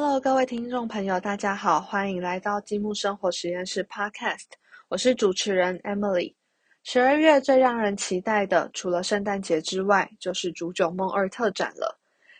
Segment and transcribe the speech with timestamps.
[0.00, 4.44] Hello，各位听众朋友，大家好，欢迎来到积木生活实验室 Podcast，
[4.86, 6.36] 我是主持人 Emily。
[6.84, 11.98] 十二月最让人期待的，除了圣诞节之外，就是《煮酒梦二》特展了。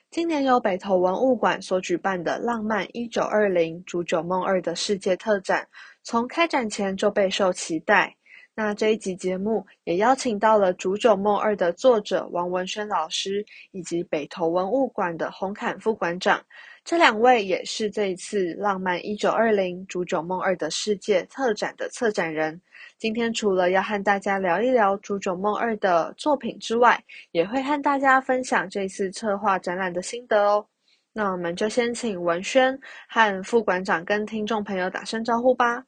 [0.08, 5.66] 今年由北投文物馆所举办的“浪漫一九二零煮酒梦二”的世界特展，
[6.04, 8.14] 从开展前就备受期待。
[8.54, 16.40] 那这一集节目也邀请到了《煮酒梦二》的作者王文轩老师，以及北投文物馆的洪侃副馆长。
[16.88, 22.58] 这两位也是这一次《浪漫一九二零煮酒梦二》的世界策展的策展人。
[22.96, 26.98] 今天除了要和大家聊一聊《煮酒梦二》的作品之外，
[27.32, 30.66] 也会和大家分享这次策划展览的心得哦。
[31.12, 35.84] 那我们就先请文轩和副馆长跟听众朋友打声招呼吧。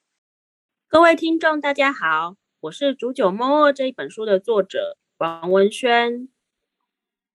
[0.87, 6.29] 各位听众，大家好，我是《煮酒梦二》这一本书的作者王文轩。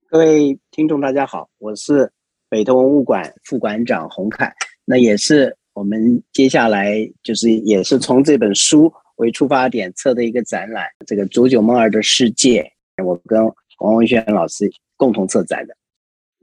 [0.08, 2.12] 各位听众，大家好，我是。
[2.56, 4.50] 北投文物馆副馆长洪凯，
[4.86, 12.66] 那也是我们接下来就是也是从这本书为出发点测的一个展览，这个煮酒梦儿的世界，
[13.04, 13.44] 我跟
[13.80, 15.76] 王文轩老师共同策展的。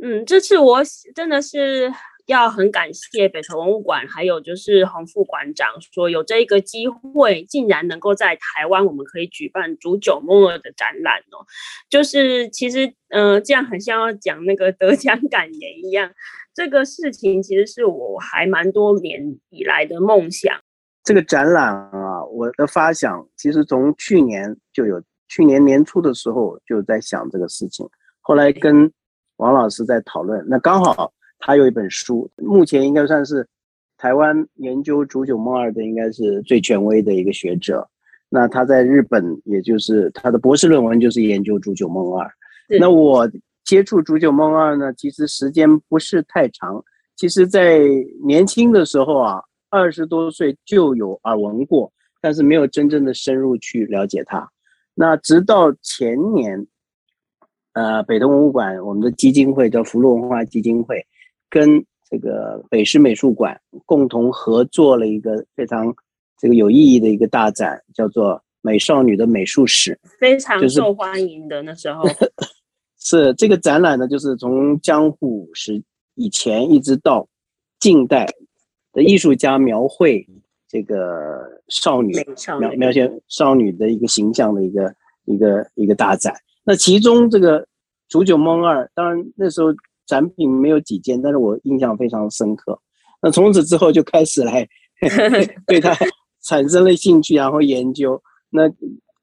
[0.03, 0.83] 嗯，这次我
[1.15, 1.91] 真的是。
[2.27, 11.45] 要很感谢北投文物馆，还有就是洪副馆长，说有这一个机会，竟然能够在台湾，我们可以举办煮酒梦二的展览哦。
[11.91, 16.12] 就是其实，嗯，这样很像要讲那个得奖感言一样。
[16.55, 20.55] 这个事情其实是我还蛮多年以来的梦想。
[21.03, 27.89] 这个展览啊，我的发想其实从去年就有，去年年初的时候就在想这个事情，
[28.20, 28.93] 后来跟
[29.39, 31.12] 王老师在讨论，那刚好。
[31.45, 33.45] 他有一本书，目前应该算是
[33.98, 37.87] 台湾研究煮酒梦二的，应该是最权威的一个学者。
[38.29, 42.31] 那他在日本，也就是他的博士论文就是研究煮酒梦二。
[42.78, 43.28] 那我
[43.65, 46.83] 接触煮酒梦二呢，其实时间不是太长。
[47.16, 47.81] 其实，在
[48.25, 54.49] 年轻的时候啊，二十多岁就有耳闻过，但是没有真正的深入去了解它。
[54.95, 56.66] 那直到前年，
[57.75, 61.05] 呃，北东博物馆我们的基金会叫福禄文化基金会。
[61.53, 65.95] 跟这个北师美术馆共同合作了一个非常
[66.39, 72.05] 这个有意义的一个大展，叫做《美少女的美术史》，非常受欢迎的那时候。
[72.99, 75.83] 是这个展览呢，就是从江户时
[76.15, 77.29] 以前一直到
[77.79, 78.27] 近代
[78.95, 80.27] 的艺术家描绘
[80.67, 82.15] 这个少女
[82.59, 84.95] 描描写少女的一个形象的一个
[85.27, 86.34] 一个一个大展。
[86.65, 87.67] 那其中这个
[88.09, 89.69] 煮酒梦二，当然那时候。
[90.12, 92.78] 展品没有几件，但是我印象非常深刻。
[93.23, 94.69] 那从此之后就开始来
[95.67, 95.97] 对他
[96.43, 98.22] 产生了兴趣，然后研究。
[98.51, 98.71] 那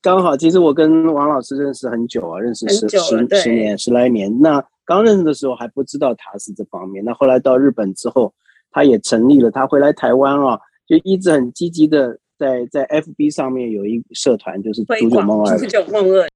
[0.01, 2.97] 刚好，其实我跟王老师认识很久啊，认识十十
[3.35, 4.35] 十年十来年。
[4.41, 7.05] 那刚认识的时候还不知道他是这方面。
[7.05, 8.33] 那后来到日本之后，
[8.71, 9.51] 他也成立了。
[9.51, 16.27] 他回来台湾啊，就一直很积极的在在 FB 上面有一社团，就是煮酒梦二。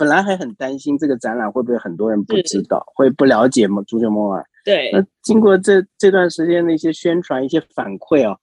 [0.00, 3.82] 本来还很担心这个展览会不会很多人不知道，会不了解嘛？
[3.82, 4.42] 足球梦二。
[4.64, 4.90] 对。
[4.92, 8.38] 那经过这这段时间的一些宣传、一些反馈啊，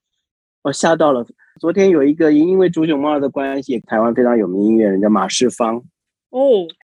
[0.62, 1.26] 我吓到了。
[1.58, 5.82] 昨天有一个因为足球梦二的关系，台湾非常有名音乐人叫马世芳。
[6.30, 6.40] 哦。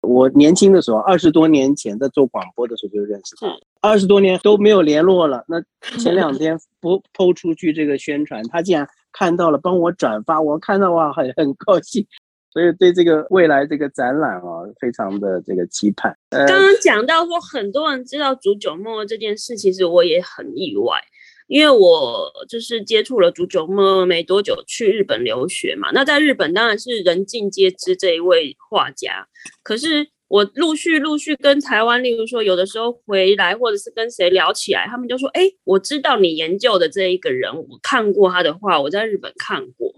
[0.02, 3.48] 我年轻的时候，二十多年前在做广播的时候就认识他。
[3.80, 5.42] 二十多年都没有联络了。
[5.48, 5.60] 那
[5.98, 12.06] 前两 天不抛出去这个宣传，他竟然看到了，帮我转发，我看到哇，很很高兴。
[12.50, 16.16] 所以对这个未来这个展览啊，非常的这个期盼。
[16.30, 20.98] 呃刚刚讲到说很多人知道煮酒梦这件事，其实我也很意外，
[21.46, 25.90] 因为我就是接触了煮酒梦没多久，去日本留学嘛。
[25.92, 29.26] 那在日本当然是人尽皆知这一位画家，
[29.62, 39.92] 可是我陆续陆续跟台湾，例如说有的时候回来，或者是跟谁聊起来，他们就说：“哎，我知道你研究的这一个人，我看过他的画，我在日本看过。”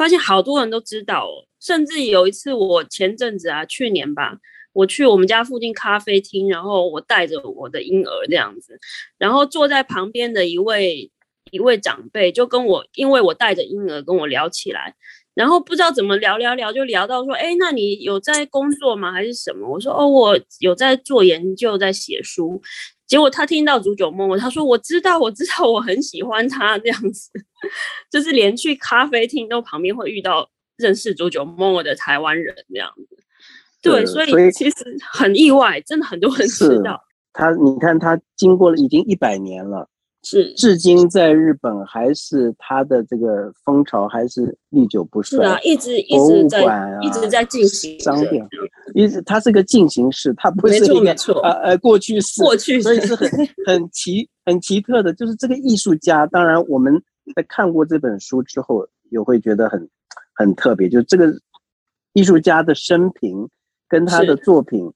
[0.00, 4.38] 发现好多人都知道哦，甚至有一次我前阵子啊，去年吧，
[4.72, 8.80] 我去我们家附近咖啡厅，然后我带着我的婴儿这样子，
[9.18, 11.10] 然后坐在旁边的一位
[11.50, 14.94] 一位长辈就跟我，因为我带着婴儿跟我聊起来，
[15.34, 19.12] 然后不知道怎么聊聊聊就聊到说，哎，那你有在工作吗？
[19.12, 19.68] 还是什么？
[19.68, 22.62] 我说哦，我有在做研究，在写书。
[23.06, 27.30] 结果他听到煮酒梦，他说我知道，我知道，我很喜欢他这样子，
[28.10, 33.16] 就是连去咖啡厅都旁边会遇到认识煮酒梦的台湾人这样子。
[33.82, 34.76] 对，所以其实
[35.10, 37.02] 很意外，真的很多人知道
[37.32, 37.50] 他。
[37.52, 39.88] 你看他经过了已经一百年了，
[40.22, 45.38] 是至今在日本还是他的这个风潮还是历久不衰。
[45.38, 48.46] 是啊，一直一直在啊，一直在进行商店，
[48.94, 53.30] 一直它是个进行式，它不是没错一个呃呃过去式，过去所以是很
[53.66, 56.26] 很奇很奇特的，就是这个艺术家。
[56.26, 57.02] 当然，我们
[57.34, 59.88] 在看过这本书之后，也会觉得很
[60.34, 61.32] 很特别，就这个
[62.12, 63.48] 艺术家的生平
[63.88, 64.92] 跟他的作品，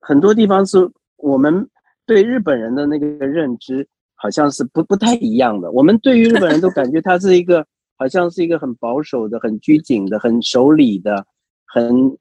[0.00, 1.68] 很多地方是我们
[2.06, 5.70] 对日本人的那个认知好像是不不太一样的。
[5.70, 11.26] 我们对于日本人都感觉他是一个好像是一个很保守的、很拘谨的、很守礼的、
[11.66, 12.16] 很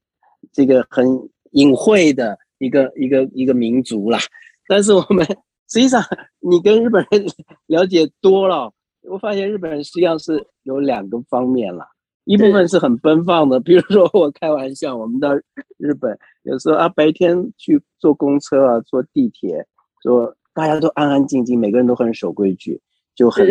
[0.51, 1.05] 这个很
[1.51, 4.19] 隐晦的一个一个一个民族啦。
[4.67, 5.25] 但是我们
[5.69, 6.01] 实际上，
[6.39, 7.25] 你跟日本人
[7.65, 8.71] 了解多了，
[9.09, 11.87] 我发现日本人实际上是有两个方面啦。
[12.25, 15.33] 一部分是很奔放的，比如说我开玩笑，我们到
[15.77, 19.65] 日本有时候啊，白天去坐公车啊，坐地铁，
[20.03, 22.81] 说大家都安安静静，每个人都很守规矩，
[23.15, 23.45] 就很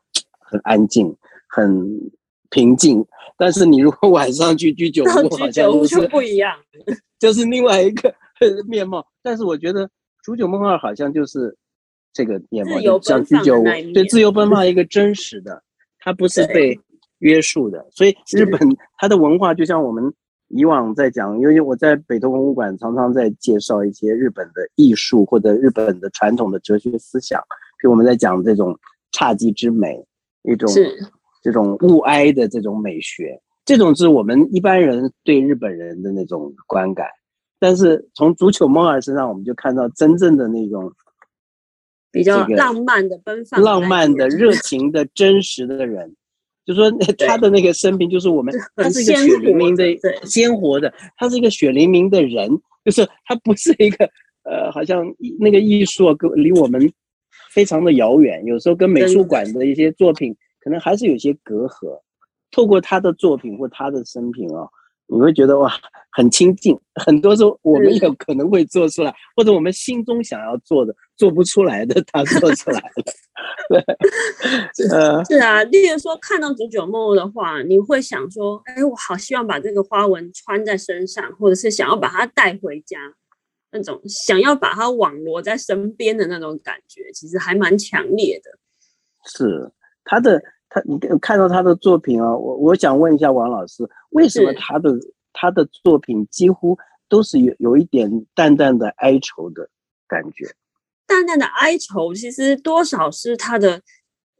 [0.40, 1.14] 很安静，
[1.46, 2.10] 很
[2.48, 3.04] 平静。
[3.36, 6.56] 但是你如果 晚上去居酒屋，好居酒屋像就就是不一样。
[7.18, 8.14] 就是另外一个
[8.66, 9.06] 面貌。
[9.22, 9.90] 但是我觉得
[10.24, 11.54] 煮酒梦二好像就是
[12.12, 13.64] 这个面貌，像居酒屋
[13.94, 15.62] 对自由奔放一个真实的，
[15.98, 16.78] 它不是被
[17.18, 17.86] 约束的。
[17.90, 18.60] 所以日本
[18.98, 20.12] 它的文化就像我们
[20.48, 27.40] 以往在讲，因为我在北投文物馆常常在介绍一些日本的艺术或者日本的传统的哲学思想，
[27.80, 28.78] 比如我们在讲这种
[29.12, 30.04] 侘寂之美，
[30.42, 30.68] 一种
[31.42, 37.06] 这种物哀的这种美学，这种是我们一般人对日本人的那种观感。
[37.58, 40.92] 但是从足球梦儿身上，我们就看到真正的那种
[42.12, 46.14] 比较浪漫的、奔放、浪漫的、热情的、真实的人。
[46.64, 46.88] 就说
[47.26, 49.84] 他的那个生平，就是我们他很是一个鲜血淋淋的
[50.24, 52.48] 鲜活的，他是一个血淋淋的人，
[52.84, 54.08] 就是他不是一个
[54.44, 55.04] 呃，好像
[55.40, 56.92] 那个艺术啊跟离我们
[57.50, 62.00] 非常的遥远，有时候跟美术馆的一些作品可能还是有些隔阂。
[62.52, 64.68] 透过他的作品或他的生平啊，
[65.08, 65.72] 你会觉得哇，
[66.12, 66.78] 很亲近。
[66.94, 73.04] 很多时候我们有可能会做出来，或者我们心中想要做的做不出来的，他做出来了。
[73.68, 73.80] 对，
[74.90, 82.98] 呃，是啊，例如说看到煮酒梦的话，你会想说，哎，我好希望把这个花纹穿在身上，或者是想要把它带回家，
[83.70, 88.50] 那种想要把它网罗在身边的那种感觉，其实还蛮强烈的。
[89.24, 89.70] 是
[90.04, 94.92] 他的他，你看到他的作品啊，我我想问一下王老师，为什么他的
[95.32, 96.76] 他的作品几乎
[97.08, 99.68] 都是有有一点淡淡的哀愁的
[100.08, 100.46] 感觉？
[101.12, 103.82] 淡淡的哀愁，其实多少是他的，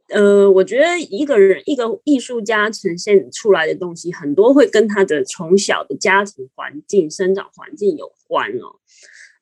[0.09, 8.79] 呃，我觉得一个人一个艺术家呈现出来的东西，很多会跟他的从小的家庭环境、生长环境有关哦。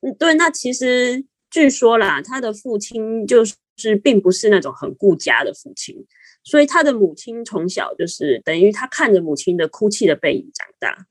[0.02, 3.42] 嗯，对，那其实据说啦，他的父亲就
[3.76, 6.04] 是并不是那种很顾家的父亲，
[6.44, 11.06] 所以他的母亲从小就是等于他看着母亲的哭泣的背影长大。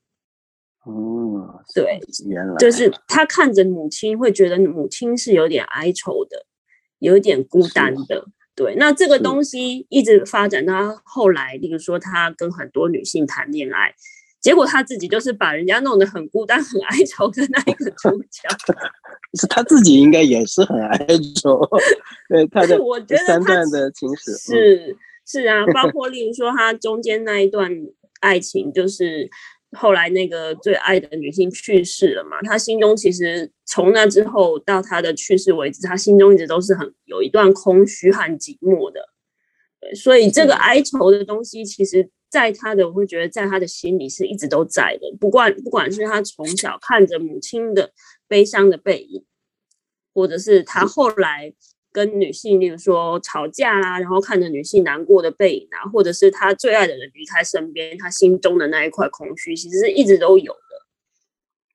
[0.84, 2.56] 哦，对，原来。
[2.56, 6.46] 就是他看着母亲，会觉得母亲是有点哀愁的，
[6.98, 7.94] 有一点孤单。
[8.06, 8.24] 的。
[8.54, 13.94] 对，那这个东西一直发展到后来，例如说他跟很多女性谈恋爱，
[14.42, 18.48] 结果他自己就是把人家弄得很孤单、很哀愁的那一个主 角。
[19.40, 21.06] 是他自己应该也是很哀
[21.40, 21.58] 愁，
[22.28, 24.36] 对他的 我觉得三段的情史嗯。
[24.36, 27.70] 是是啊，包括例如说他中间那一段
[28.20, 29.30] 爱情，就是
[29.76, 39.00] 后来那个最爱的女性去世了嘛，他心中其实从那之后到他的去世为止，他心中一直都是很有一段空虚和寂寞的。
[39.80, 45.16] 对，所以这个哀愁的东西，其实在他的，我会觉得在他的心里是一直都在的。
[45.18, 47.92] 不管不管是他从小看着母亲的
[48.28, 49.24] 悲伤的背影，
[50.14, 51.52] 或者是他后来
[51.92, 60.58] 跟女性，例如说吵架啦，然后看着女性难过的背影啊，或者是他最爱的人离开身边，他心中的那一块空虚，其实是一直都有的。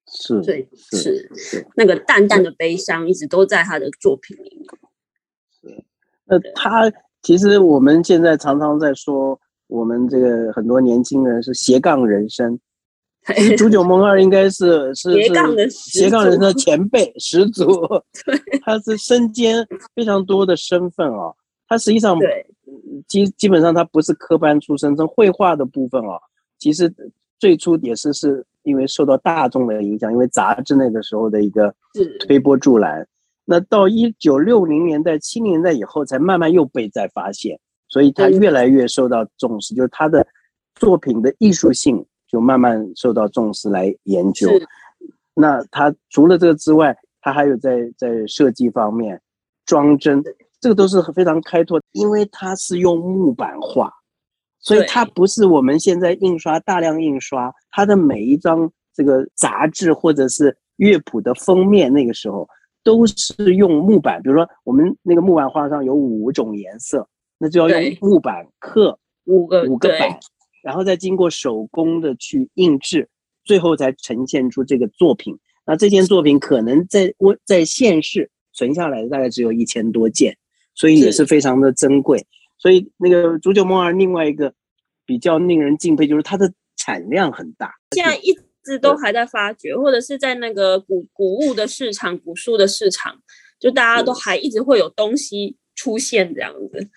[0.09, 1.67] 是对，是是是。
[1.75, 5.83] 那个淡淡的悲伤，一直都在他的作品里面。
[6.25, 12.59] 那他其实我们现在常常在说，我们这个很多年轻人是斜杠人生。
[13.36, 17.65] 其实煮酒梦二应该是是斜杠的是斜杠人的前辈始祖，
[18.63, 21.36] 他是身兼非常多的身份哦。
[21.67, 22.17] 他实际上
[23.07, 26.17] 基基本上他不是科班出身，从绘画的部分哦，
[26.57, 26.93] 其实
[27.39, 31.74] 最初也是是因为受到大众的影响，因为杂志那个时候的一个
[32.19, 33.05] 推波助澜。
[33.43, 37.57] 那到一九六零年代、七零年代以后，才慢慢又被再发现，
[37.88, 40.25] 所以他越来越受到重视，就是他的
[40.75, 44.50] 作品的艺术性就慢慢受到重视来研究。
[45.34, 49.22] 那他除了这个之外，他还有在在设计方面
[49.65, 53.91] 装帧，这这个都是非常开拓，因为它是用木板画，
[54.60, 62.48] 所以它不是我们现在印刷大量印刷，它的每一张这个杂志或者是乐谱的封面，那个时候
[62.84, 67.07] 都是用木板，比如说我们那个木板画上有五种颜色，
[67.38, 70.19] 那就要用木板刻五个五个板，
[70.67, 73.07] 然后再经过手工的去印制，
[73.45, 75.33] 最后才呈现出这个作品。
[75.65, 80.38] 那这件作品可能在我在现世存下来的大概只有一千多件，
[80.75, 82.27] 所以也是是非常的珍贵。
[82.57, 84.53] 所以那个《煮酒梦二》另外一个
[85.05, 87.74] 比较令人敬佩就是它的产量很大。
[87.95, 93.17] 现在一直都还在发掘，或者是在那个古古物的市场、古书的市场，
[93.57, 96.89] 就大家都还一直会有东西出现这样子。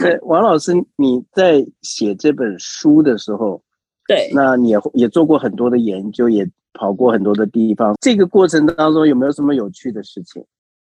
[0.00, 3.62] 那王老师，你在写这本书的时候，
[4.08, 7.94] 对，那你也也做过很多的研究，也跑过很多的地方。
[8.00, 10.44] 这个过程当中有没有什么有趣的事情？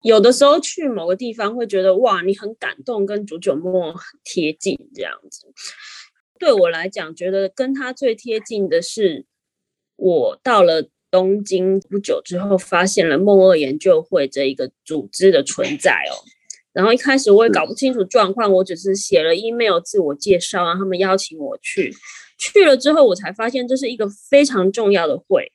[0.01, 5.47] 有的时候去某个地方会觉得哇，你很感动，跟煮酒沫很贴近这样子。
[6.38, 9.25] 对我来讲，觉得跟他最贴近的是，
[9.95, 16.13] 我到了东京不久之后，发现了梦二研究会这一个组织的存在哦。
[16.75, 21.96] 然后一开始我也搞不清楚状况，我只是写了 email 自我介绍，然后他们邀请我去。
[22.38, 25.53] 去了之后，我才发现这是一个非常重要的会，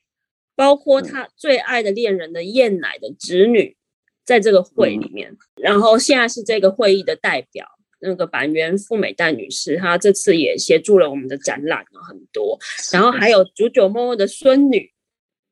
[0.55, 3.77] 包括他最爱的恋人的燕奶的侄女
[4.25, 5.37] 在这个会里面。
[5.55, 7.67] 然后现在是这个会议的代表，
[7.99, 12.57] 那个板垣富美代女士，她这次也协助了我们的展览了很多。
[12.91, 14.91] 然后还有竹久梦梦的孙女，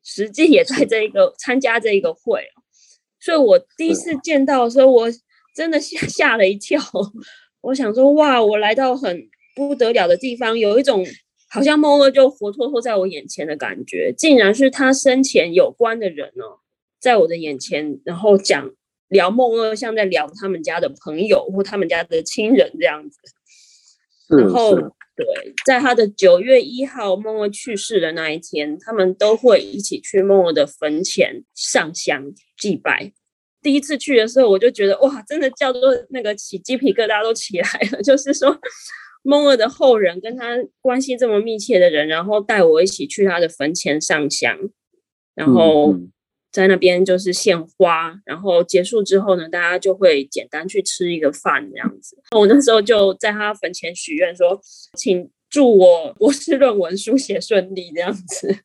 [0.04, 2.66] 实际也在这一个参加这一个会哦。
[3.20, 5.08] 所以我第一次见到的时候，我
[5.60, 6.82] 真的吓 吓了一跳。
[7.60, 11.06] 我想说，哇，我来到很不得了的地方，有一种
[11.50, 16.64] 好像梦二就活脱脱在我眼前的感觉，竟然是他生前有关的人哦，
[17.02, 18.72] 在我的眼前，然后讲
[19.10, 23.18] 聊梦二，像在聊他们家的朋友或他们家的亲人这样子。
[24.30, 24.76] 是然后，
[25.18, 25.26] 对，
[25.66, 33.12] 在他的九月一号梦二去世的那一天，他们都会一起去梦二的坟前上香祭拜。
[33.62, 38.02] 第一次去的时候，我就觉得哇，真的叫做那个起鸡皮疙瘩都起来了。
[38.04, 38.58] 就是说，
[39.24, 44.58] 梦儿的后人跟他关系这么密切的人，然后带我一起去他的坟前上香，
[45.36, 46.12] 然嗯后嗯
[46.52, 52.18] 在那边就是献花，然后结束之后呢，大家就会简单去吃一个饭这样子。
[52.36, 54.60] 我那时候就在他坟前许愿说，
[54.98, 58.56] 请祝我博士论文书写顺利这样子。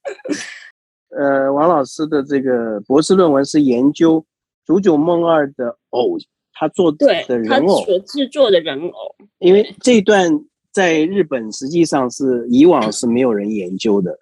[1.16, 4.20] 呃，王老师的这个博士论文是研究
[4.64, 6.16] 《煮酒梦二》的偶，
[6.52, 7.06] 他做的
[7.38, 10.30] 人偶，所制作的人偶，因为这一段
[10.73, 14.18] 在日本实际上是以往是没有人研究的。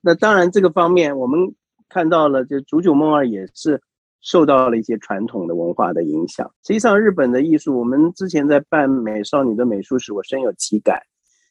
[0.00, 1.38] 那当然，这个方面我们
[1.88, 3.80] 看到了，就《煮酒梦二》也是
[4.20, 6.48] 受到了一些传统的文化的影响。
[6.64, 11.00] 实际上，日本的艺术，我们之前在办美少女的美术史，我深有体感。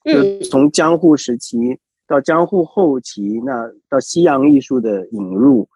[0.06, 1.58] 就嗯，从江户时期
[2.08, 5.68] 到江户后期，那到西洋艺术的引入，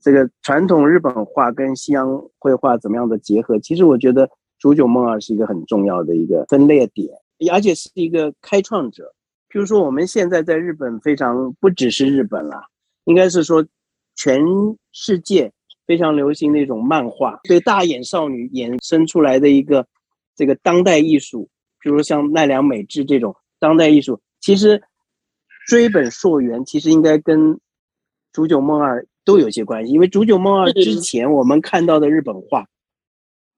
[0.00, 3.58] 这个传统日本画跟西洋绘画怎么样的结合？
[3.58, 4.28] 其实我觉得
[4.58, 7.08] 煮酒梦二是一个很重要的一个分裂点，
[7.52, 9.12] 而且是一个开创者。
[9.50, 12.62] 譬如说，我们现在在日本非常不只是日本啦，
[13.04, 13.66] 应该是说
[14.14, 14.40] 全
[14.92, 15.50] 世界
[15.86, 19.84] 非常流行的一种漫画，对大眼少女衍生出来的一个
[20.36, 21.48] 这个当代艺术，
[21.80, 24.80] 比如像奈良美智这种当代艺术，其实
[25.66, 27.54] 追本溯源，其实应该跟
[28.32, 32.66] 《煮酒梦二》都有些关系，因为《煮酒梦二》之前我们看到的日本画。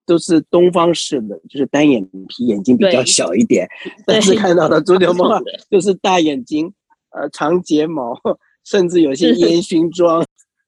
[0.04, 3.68] 都是东方式的，就是单眼皮，眼睛比较小一点。
[4.04, 5.38] 但是看到的《煮酒 梦二》
[5.70, 6.74] 就是大眼睛，
[7.10, 8.20] 呃，长睫毛，
[8.64, 10.26] 甚至有些烟熏妆，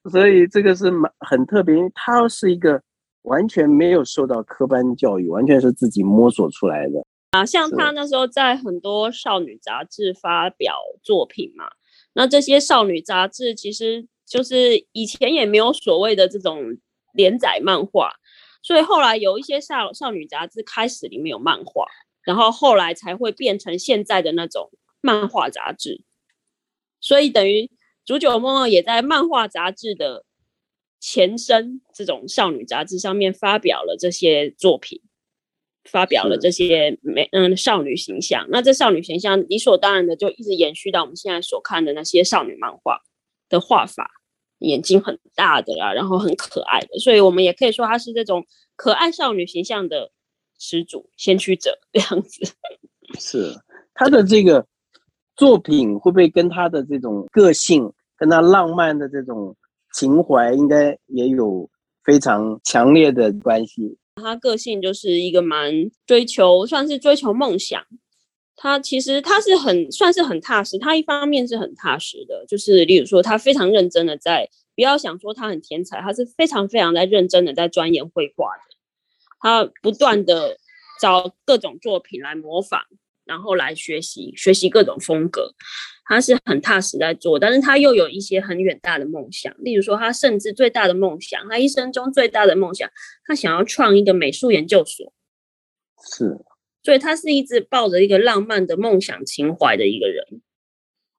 [0.08, 1.74] 所以这个是蛮很特别。
[1.74, 2.80] 因为他是一个
[3.22, 7.04] 完全没有受到科班教育，完全是自己摸索出来的。
[7.32, 11.64] 啊，像他那时候在很多少女杂志发表作品嘛，
[12.14, 16.78] 那这些少女杂志其实就是以前也没有所谓的这种
[17.14, 18.12] 连载漫画，
[18.62, 21.86] 所以后来有一些少少女杂志开始里面有漫画，
[22.22, 26.02] 然后后来才会变成现在的那种漫画杂志，
[27.00, 27.62] 所以等于
[28.04, 30.24] 《煮酒梦梦》也在漫画杂志的
[31.00, 35.00] 前身这种少女杂志上面发表了这些作品。
[35.86, 43.02] 发表了这些美嗯少女形象，那这少女形象理所当然的就一直延续到我们现在所看的那些少女漫画
[43.54, 44.10] 的画法，
[44.58, 48.44] 眼睛很大的啊，然后很可爱的，所以我们也可以说她是这种
[48.74, 50.10] 可爱少女形象的
[50.58, 52.40] 始祖、先驱者这样子。
[53.20, 53.54] 是
[53.94, 54.66] 他的这个
[55.36, 59.54] 作品会不会跟他的这种个性，跟他浪漫的这种
[59.92, 61.70] 情怀，应该也有
[62.02, 63.96] 非常强烈的关系？
[64.16, 65.72] 他个性就是一个蛮
[66.06, 67.80] 追求，算是追求梦想。
[68.56, 78.62] 他其实他是很算是很踏实，他一方面是很踏实的，就是例如说他非常认真的在，不要想说他很天才，他是非常非常在认真的在钻研绘画的，
[79.40, 80.56] 他不断的
[81.00, 82.80] 找各种作品来模仿，
[83.24, 85.52] 然后来学习学习各种风格，
[86.04, 92.88] 他是很踏实在做，但是他又有一些很远大的梦想，例如说他甚至最大的梦想，他一生中最大的梦想，
[93.26, 95.12] 他想要创一个美术研究所，
[96.00, 96.38] 是。
[96.84, 100.24] 所以他是一直抱着一个浪漫的梦想情怀的一个人，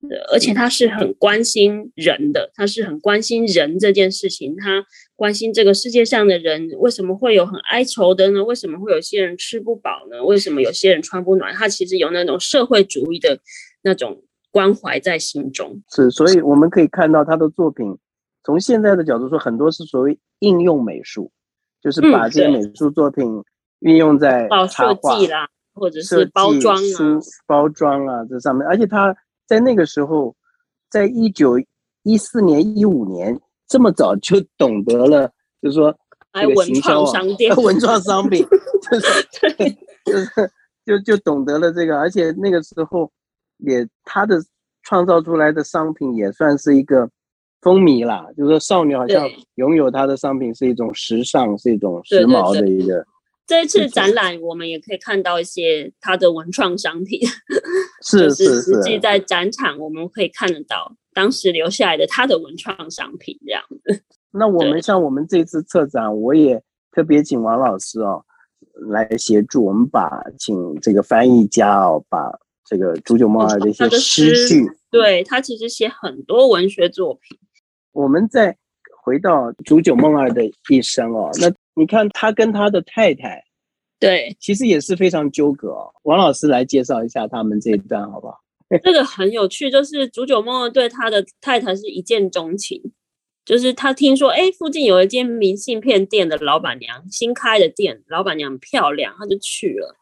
[0.07, 8.43] 对，而且他是很关心人的，他是很关心人这件事情，他关心这个世界上的人为什么会有很哀愁的呢？
[8.43, 10.23] 为什么会有些人吃不饱呢？
[10.23, 11.51] 为什么有些人穿不暖？
[11.55, 13.39] 他其实有那种社会主义的
[13.81, 15.81] 那种关怀在心中。
[15.89, 17.97] 是，所以我们可以看到他的作品，
[18.43, 21.31] 从现在的角度说，很多是所谓应用美术，
[21.81, 23.25] 就是把这些美术作品
[23.79, 25.49] 运用在插画啦。
[25.75, 29.13] 或者是包装啊，包装啊，这上面，而且他
[29.45, 30.33] 在那个时候，
[30.89, 31.59] 在一九
[32.03, 35.29] 一四年、一五年这么早就懂得了，
[35.61, 35.93] 就是说
[36.33, 37.21] 这个行销啊，
[37.61, 38.47] 文创商品，
[38.89, 39.23] 就是
[40.05, 40.51] 就是
[40.85, 43.11] 就就懂得了这个，而且那个时候
[43.57, 44.41] 也他的
[44.83, 47.09] 创造出来的商品也算是一个
[47.61, 53.05] 风靡啦，就是说少女好像拥有他的商品是一种时尚，是一种时髦的一个。
[53.47, 57.19] 这一次展览，我们也可以看到一些他的文创商品，
[58.01, 64.03] 是是实际在展场我们可以看得到当时留下来的他的文创商品这样子。
[64.31, 66.61] 那我们像我们这次策展，我也
[66.91, 68.25] 特别请王老师哦
[68.89, 70.09] 来协助我们，把
[70.39, 72.31] 请这个翻译家哦把
[72.67, 77.37] 这个煮酒梦儿的一些诗句，对他其实写很多文学作品。
[77.91, 78.57] 我们再
[79.05, 81.53] 回到煮酒梦二的一生哦，那。
[81.77, 83.43] 你看他跟他的太太，
[83.99, 85.91] 对，其实也是非常纠葛哦。
[86.03, 88.39] 王老师来介绍一下他们这一段好不好？
[88.81, 92.81] 这个很有趣，就是煮酒梦二对他的太太是一见钟情，
[93.43, 99.97] 就是他听说，哎，附近有一间明信片店的老板娘新开的店，老板娘漂亮，他就去了。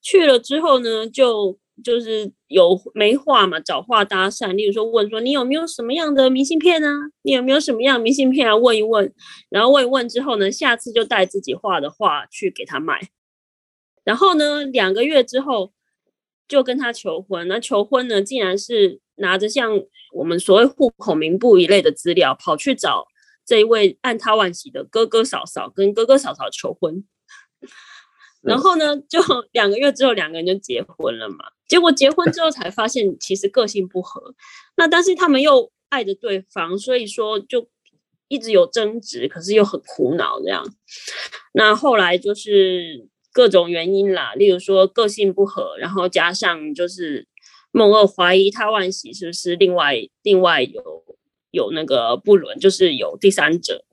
[0.00, 1.58] 去了之后呢，就。
[1.82, 4.52] 就是有没话嘛，找话搭讪。
[4.52, 6.92] 例如说，问说你有没有什么样的明信片啊？
[7.22, 8.56] 你有没有什么样明信片啊？
[8.56, 9.12] 问一问，
[9.48, 13.08] 然后问一问之后呢，下次就带自己画的画去给他卖。
[14.04, 15.72] 然后呢，两个月之后
[16.46, 17.46] 就跟他求婚。
[17.48, 19.80] 那求婚呢，竟然是拿着像
[20.14, 23.06] 我们所谓户口名簿一类的资料，跑去找
[23.44, 27.04] 这一位按他万喜的哥哥嫂嫂，跟哥哥嫂嫂求婚。
[28.48, 29.20] 然后呢，就
[29.52, 31.36] 两个月之后，两个人就结婚了嘛。
[31.68, 34.34] 结果结婚之后才发现，其实个性不合。
[34.76, 37.68] 那但是他们又爱着对方，所以说就
[38.28, 40.64] 一直有争执，可是又很苦恼这样。
[41.52, 47.26] 那后来就是各种原因啦，例如说个性不合，然后加上就是
[47.70, 51.04] 梦二怀疑他万喜是不是另外另外有
[51.50, 53.84] 有那个不伦，就是有第三者。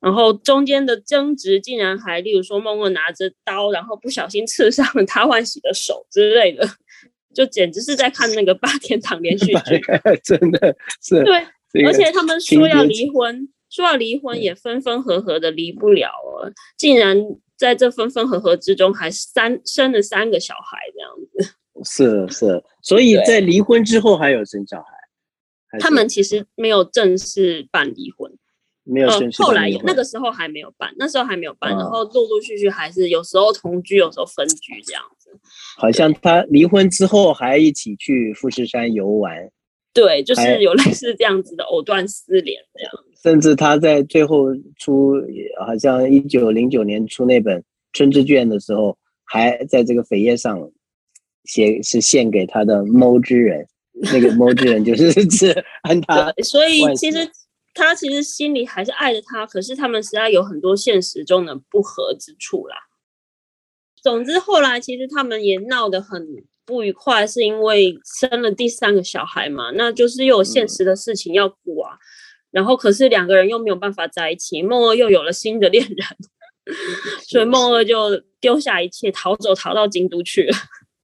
[0.00, 6.66] 然后中间的争执竟然还，例如说梦梦拿着刀，然后不小心刺伤了他欢喜的手之类的，
[7.34, 9.80] 就简直是在看那个八天堂连续 剧，
[10.24, 11.46] 真的是对。
[11.84, 17.16] 而且他们说要离婚，说要离婚也分分合合的离不了了，竟然
[17.56, 21.54] 在这分分合合之中还三生了三个小孩这样子。
[21.84, 28.32] 是是，所以在离婚之后还有生小孩，他们其实没有正式办离婚。
[28.90, 35.30] 没有后来有，那个时候还没有办，那时候还没有办，然后陆陆续续还是有时候同居，有时候分居这样子。
[35.76, 39.48] 好像他离婚之后还一起去富士山游玩。
[39.92, 42.92] 对，就是有类似这样子的藕断丝连这样。
[43.22, 44.46] 甚至他在最后
[44.78, 45.14] 出，
[45.64, 47.60] 好像一九零九年出那本
[47.92, 50.58] 《春之卷》的时候，还在这个扉页上
[51.44, 53.66] 写是献给他的猫之人，
[54.12, 56.32] 那个猫之人就是 指安他。
[56.42, 57.18] 所以其实。
[57.72, 62.76] 他其实心里还是爱着他，可是他们实在有很多现实中的不合之处啦。
[64.02, 66.26] 总之后来其实他们也闹得很
[66.64, 71.96] 不愉快，是因为生了第三个小孩嘛，那就是又有现实的事情要顾啊。
[72.50, 76.06] 然后可是两个人又没有办法在一起，梦二又有了新的恋人，
[77.28, 80.56] 所以梦二就丢下一切逃走，逃到京都去了。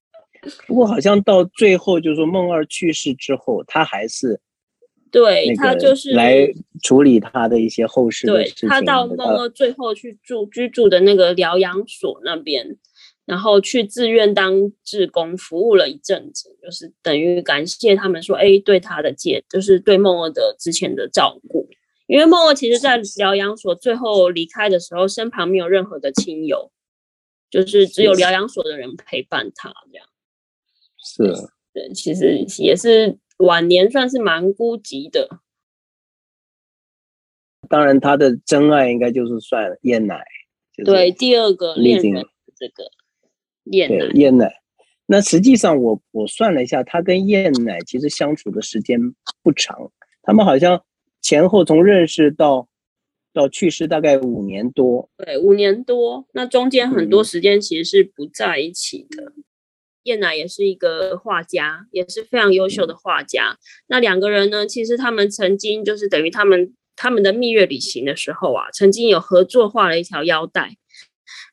[0.67, 4.41] 不过好像到最后就是说梦二去世之后，他还是。
[5.11, 6.47] 对他就是来
[6.83, 12.77] 处理他的一些后事对他到梦二最后去住居住的那个疗养所那边，
[13.25, 21.67] 然后去自愿当志工服务了一阵子，就是等于感谢他们说，哎，对他的借，就是对梦二的之前的照顾。
[22.07, 26.71] 因为梦二其实在疗养所最后离开的时候，身旁没有任何的亲友，
[27.49, 30.07] 就是只有疗养所的人陪伴他这样。
[31.03, 31.23] 是，
[31.73, 35.39] 对，其实也是晚年算是蛮孤寂的。
[37.69, 40.23] 当然，他的真爱应该就是算燕奶，
[40.85, 42.89] 对，第二个恋人这个
[43.65, 44.61] 燕奶，燕奶。
[45.05, 48.99] 那实际上，我我算了一下，他跟燕奶其实相处的时间
[49.43, 50.83] 不长，他们好像
[51.21, 52.69] 前后从认识到
[53.33, 55.09] 到去世大概五年多。
[55.17, 59.33] 对，五年多，那中间很多时间其实是不在一起的。
[60.07, 63.57] 燕奶也是一个画家，也是非常优秀的画家。
[63.87, 66.73] 那两个人呢，其实他们曾经就是等于他们。
[66.99, 70.75] 他们的蜜月旅行的时候啊，曾经有合作画了一条腰带，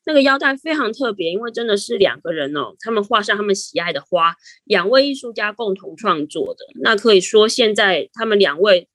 [0.03, 6.65] 那个腰带非常特别，因为真的是两个人哦，他们画上他们喜爱的花，两位艺术家共同创作的。
[6.81, 8.89] 那可以说现在他们两位，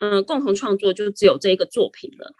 [0.00, 2.34] 嗯，共同创作就只有这一个作品了。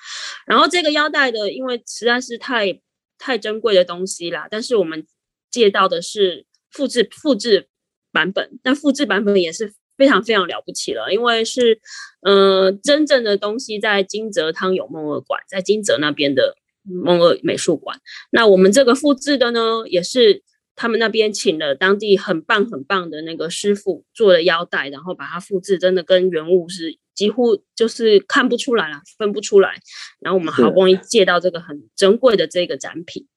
[0.48, 2.80] 然后这个腰带的，因为实在是太
[3.18, 5.06] 太珍贵的东西啦，但是我们
[5.48, 7.68] 借到的是复制复制
[8.12, 9.72] 版本，但复制版本也是。
[9.96, 11.78] 非常非常了不起了，因为是，
[12.22, 18.00] 呃，真正的东西在金泽汤有梦二馆，在金泽那边的梦二美术馆。
[18.32, 20.42] 那我们这个复制的呢，也是
[20.74, 29.76] 他们那边请了当地很棒很棒的那个师傅做的腰带，然后把它复制，真的跟原物是几乎就是看不出来了，分不出来。
[30.18, 33.28] 然后我们好不容易借到这个很珍贵的这个展品，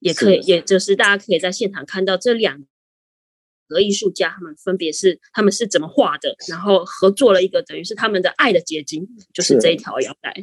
[0.00, 2.64] 也可以，也就是大家可以在现场看到这两。
[3.70, 10.34] 个艺术家他们分别是他们是怎么画的，然后合作了一个等于是他们的爱的结晶，就是这一条腰带。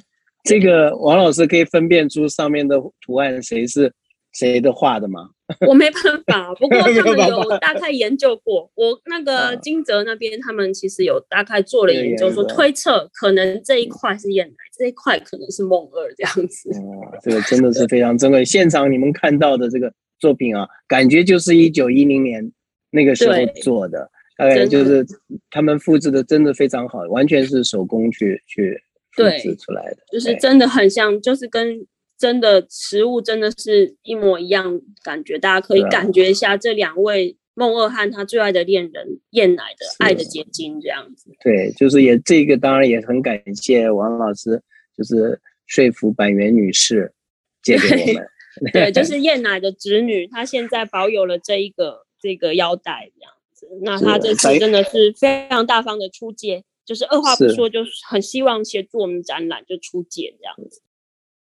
[0.44, 3.92] 这个王老师可以分辨出上面的图案谁是
[4.32, 5.32] 谁的画的吗？
[5.68, 8.70] 我没办法，不过 他们有大概研究过。
[8.76, 16.70] 我那个金泽那边他们其实有大概做了研究，说推测可能这一块是燕奶，这一块可能是梦二这样子。
[16.80, 18.44] 哦，这个真的是非常珍贵。
[18.44, 22.52] 现场你们看到的这个作品啊，感觉就是一九一零年。
[22.92, 25.06] 那个时候做的，大概就是
[25.50, 28.82] 他们复制的真的非常好，完全是手工去去
[29.12, 31.86] 复制出来的，就是真的很像，就是跟
[32.18, 35.38] 真的实物真的是一模一样感觉。
[35.38, 41.30] 大家可以感觉一下这两位孟二汉他最爱的恋人燕奶的爱的结晶这样子。
[41.44, 44.62] 对，就是也这个当然也很感谢王老师，
[44.98, 47.14] 就是说服板垣女士
[47.62, 48.28] 借给我们。
[48.72, 52.06] 对，就 是燕奶的侄女，她现在保有了这一个。
[52.18, 60.82] 这个腰带这样子，那她这次真的是非常大方的出借，就是二话不说，就是很希望协助我们展览就出借这样子。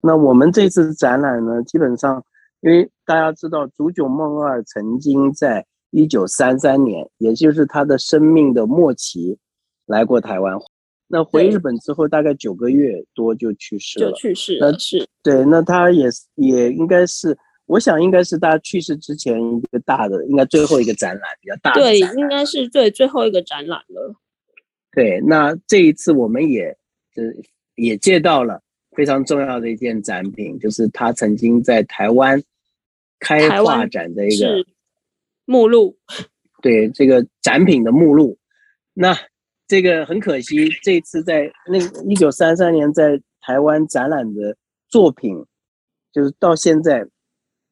[0.01, 2.23] 那我们这次展览呢，基本上
[2.61, 9.37] 因为大家知道，竹久梦二曾经在一九三三年，也就是他的生命的末期
[9.85, 10.57] 来过台湾，
[11.07, 14.77] 那回日本之后大概九个月多就去世了，就去世了。
[14.77, 17.37] 是，对，那他也也应该是。
[17.65, 21.81] 我想应该是他去世之前一个大的，应该最后一个展览比较大的。
[21.81, 24.15] 对，应该是最最后一个展览了。
[24.93, 26.67] 对，那这一次我们也
[27.17, 27.23] 呃
[27.75, 28.61] 也借到了
[28.97, 32.41] 非常重要的一件展品，就是他曾经在台湾
[33.19, 34.65] 开画展的一个
[35.45, 35.95] 目录。
[36.63, 38.39] 对，这个展品的目录。
[38.95, 39.15] 那
[39.67, 41.77] 这个很可惜，这次在那
[42.09, 44.57] 一九三三年在台湾展览的
[44.89, 45.45] 作品，
[46.11, 47.05] 就是到现在。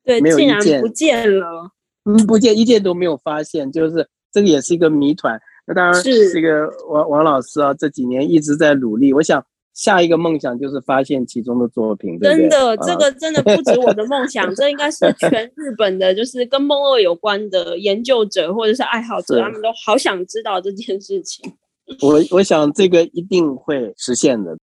[0.04, 1.72] 对，竟然不见了，
[2.04, 5.42] 嗯，不见一件都没有发现，就是这个也是一个谜团。
[5.66, 9.12] 那当然，是这个王王老师啊，这几年一直在努力。
[9.12, 9.44] 我想
[9.76, 12.18] 下一个梦想就是发现其中的作品。
[12.20, 21.54] 真的，这个真的不止我的梦想，这应该是全日本的，就是跟梦二有关的研究者或者是爱好者，他们都好想知道这件事情。
[22.02, 24.58] 我我想这个一定会实现的。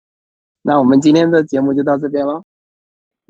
[0.63, 2.43] 那我们今天的节目就到这边了。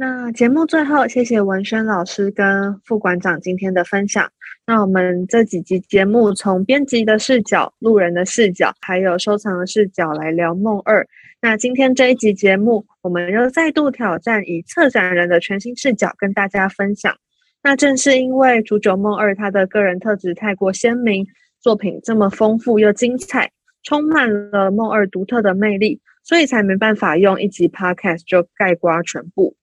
[0.02, 4.26] 那节目最后，谢谢文轩老师跟副馆长今天的分享。
[4.66, 11.06] 那我们这几集节目，从编辑的视角、路人的视角，还有收藏的视角来聊梦二。
[11.42, 17.14] 那今天这一集节目，我们又再度挑战以策展人的全新视角跟大家分享。
[17.62, 21.26] 那正是因为煮酒梦二他的个人特质太过鲜明，
[21.60, 23.50] 作品这么丰富又精彩，
[23.82, 29.54] 充满了梦二独特的魅力，所以才没办法用一集 podcast 就概括全部。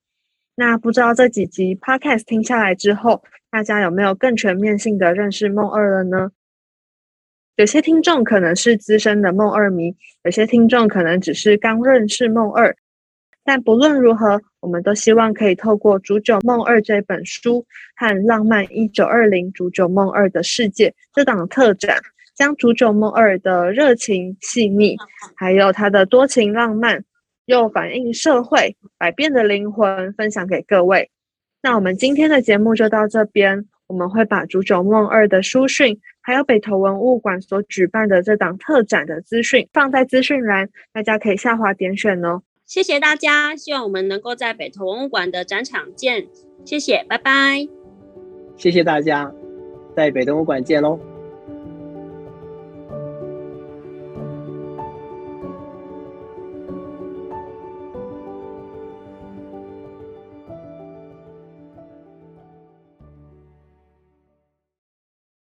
[0.60, 6.32] 那不知道这几集 podcast 听下来之后，大家有没有更全面性的认识梦二了呢？
[7.58, 12.76] 有些听众可能是资深的梦二迷，有些听众可能只是刚认识梦二。
[13.44, 17.64] 但不论如何，我们都希望可以透过《煮酒梦二》这本书
[17.96, 22.00] 和《浪漫一九二零煮酒梦二的世界》这档特展，
[22.36, 24.98] 将《煮酒梦二》的热情细腻，
[25.36, 27.04] 还有它的多情浪漫。
[27.48, 31.10] 又反映社会百变的灵魂，分享给各位。
[31.64, 42.44] 那我们今天的节目就到这边，我们会把《煮酒梦二》的书讯，还有北投文物馆所举办的这档特展的资讯放在资讯栏，大家可以下滑点选哦。
[42.66, 46.28] 谢谢大家，希望我们能够在北投文物馆的展场见。
[46.66, 47.66] 谢谢，拜拜。
[48.58, 49.32] 谢谢大家，
[49.96, 51.00] 在北投文物馆见喽。